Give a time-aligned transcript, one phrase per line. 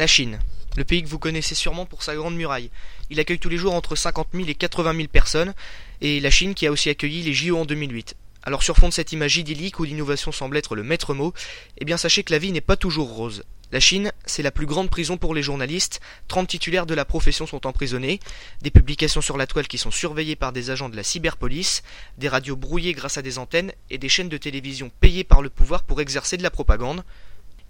[0.00, 0.38] La Chine,
[0.78, 2.70] le pays que vous connaissez sûrement pour sa grande muraille.
[3.10, 5.52] Il accueille tous les jours entre 50 000 et 80 000 personnes,
[6.00, 8.16] et la Chine qui a aussi accueilli les JO en 2008.
[8.42, 11.34] Alors sur fond de cette image idyllique où l'innovation semble être le maître mot,
[11.76, 13.44] eh bien sachez que la vie n'est pas toujours rose.
[13.72, 17.46] La Chine, c'est la plus grande prison pour les journalistes, 30 titulaires de la profession
[17.46, 18.20] sont emprisonnés,
[18.62, 21.82] des publications sur la toile qui sont surveillées par des agents de la cyberpolice,
[22.16, 25.50] des radios brouillées grâce à des antennes et des chaînes de télévision payées par le
[25.50, 27.04] pouvoir pour exercer de la propagande.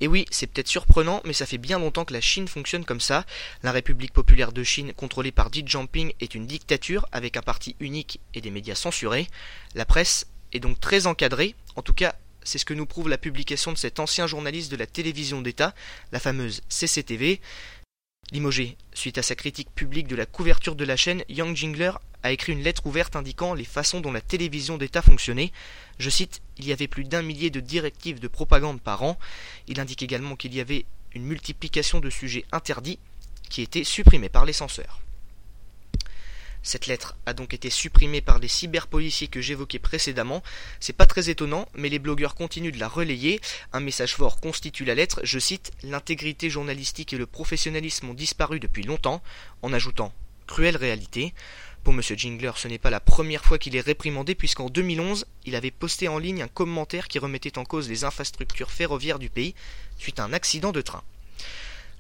[0.01, 3.01] Et oui, c'est peut-être surprenant, mais ça fait bien longtemps que la Chine fonctionne comme
[3.01, 3.27] ça.
[3.63, 7.77] La République populaire de Chine, contrôlée par Xi Jinping, est une dictature avec un parti
[7.81, 9.27] unique et des médias censurés.
[9.75, 13.19] La presse est donc très encadrée, en tout cas c'est ce que nous prouve la
[13.19, 15.75] publication de cet ancien journaliste de la télévision d'État,
[16.11, 17.41] la fameuse CCTV.
[18.33, 22.33] Limogé, suite à sa critique publique de la couverture de la chaîne, Yang Jingler a
[22.33, 25.53] écrit une lettre ouverte indiquant les façons dont la télévision d'État fonctionnait.
[25.99, 29.19] Je cite Il y avait plus d'un millier de directives de propagande par an.
[29.69, 32.99] Il indique également qu'il y avait une multiplication de sujets interdits
[33.49, 35.01] qui étaient supprimés par les censeurs.
[36.63, 40.43] Cette lettre a donc été supprimée par les cyberpoliciers que j'évoquais précédemment.
[40.79, 43.41] C'est pas très étonnant, mais les blogueurs continuent de la relayer.
[43.73, 48.61] Un message fort constitue la lettre, je cite L'intégrité journalistique et le professionnalisme ont disparu
[48.61, 49.23] depuis longtemps,
[49.63, 50.13] en ajoutant
[50.47, 51.33] Cruelle réalité.
[51.83, 52.03] Pour M.
[52.03, 56.09] Jingler, ce n'est pas la première fois qu'il est réprimandé, puisqu'en 2011, il avait posté
[56.09, 59.55] en ligne un commentaire qui remettait en cause les infrastructures ferroviaires du pays
[59.99, 61.03] suite à un accident de train.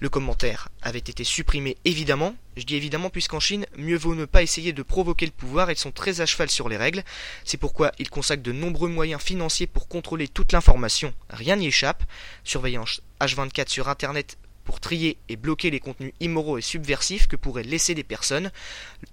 [0.01, 4.43] Le commentaire avait été supprimé évidemment, je dis évidemment puisqu'en Chine, mieux vaut ne pas
[4.43, 7.05] essayer de provoquer le pouvoir, ils sont très à cheval sur les règles,
[7.45, 12.03] c'est pourquoi ils consacrent de nombreux moyens financiers pour contrôler toute l'information, rien n'y échappe,
[12.45, 14.39] surveillance H24 sur Internet
[14.71, 18.53] pour trier et bloquer les contenus immoraux et subversifs que pourraient laisser des personnes.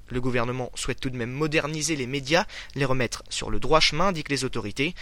[0.08, 4.10] Le gouvernement souhaite tout de même moderniser les médias, les remettre sur le droit chemin,
[4.10, 4.94] indiquent les autorités.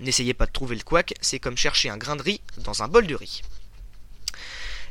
[0.00, 2.88] N'essayez pas de trouver le couac, c'est comme chercher un grain de riz dans un
[2.88, 3.42] bol de riz.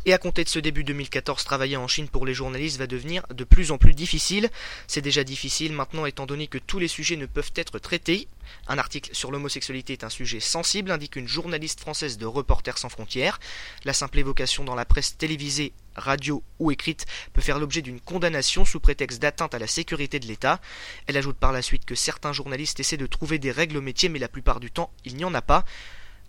[0.05, 3.23] Et à compter de ce début 2014, travailler en Chine pour les journalistes va devenir
[3.33, 4.49] de plus en plus difficile.
[4.87, 8.27] C'est déjà difficile maintenant étant donné que tous les sujets ne peuvent être traités.
[8.67, 12.89] Un article sur l'homosexualité est un sujet sensible, indique une journaliste française de Reporters sans
[12.89, 13.39] frontières.
[13.83, 18.65] La simple évocation dans la presse télévisée, radio ou écrite peut faire l'objet d'une condamnation
[18.65, 20.61] sous prétexte d'atteinte à la sécurité de l'État.
[21.07, 24.09] Elle ajoute par la suite que certains journalistes essaient de trouver des règles au métier,
[24.09, 25.65] mais la plupart du temps, il n'y en a pas.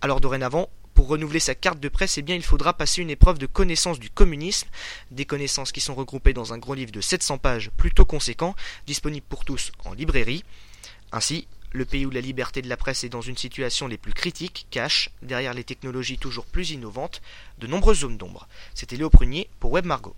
[0.03, 3.39] Alors dorénavant, pour renouveler sa carte de presse, eh bien, il faudra passer une épreuve
[3.39, 4.69] de connaissance du communisme,
[5.11, 8.55] des connaissances qui sont regroupées dans un gros livre de 700 pages plutôt conséquent,
[8.87, 10.45] disponible pour tous en librairie.
[11.11, 14.13] Ainsi, le pays où la liberté de la presse est dans une situation les plus
[14.13, 17.23] critiques cache, derrière les technologies toujours plus innovantes,
[17.61, 18.47] de nombreuses zones d'ombre.
[18.75, 20.15] C'était Léo Prunier pour Web Margot.